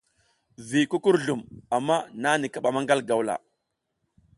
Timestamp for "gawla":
3.07-3.35